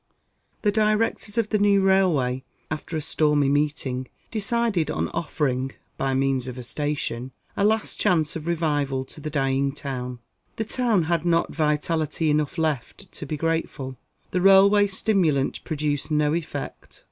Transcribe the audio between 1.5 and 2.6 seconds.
new railway,